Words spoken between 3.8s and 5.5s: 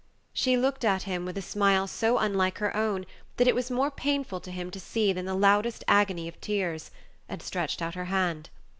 painful to him to see than the